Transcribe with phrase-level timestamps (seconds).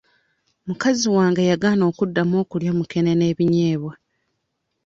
[0.67, 3.93] Mukazi wange yagaana okuddamu okulya mukene n'ebinyeebwa.